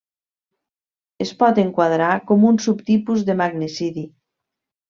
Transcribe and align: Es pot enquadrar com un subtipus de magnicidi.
Es 1.25 1.33
pot 1.43 1.61
enquadrar 1.65 2.09
com 2.31 2.49
un 2.53 2.59
subtipus 2.65 3.23
de 3.31 3.39
magnicidi. 3.45 4.09